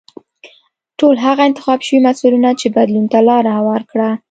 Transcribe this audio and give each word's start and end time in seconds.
ټول 0.99 1.15
هغه 1.25 1.41
انتخاب 1.49 1.79
شوي 1.87 1.99
مسیرونه 2.07 2.49
چې 2.59 2.67
بدلون 2.75 3.05
ته 3.13 3.19
لار 3.27 3.43
هواره 3.57 3.85
کړه. 3.91 4.09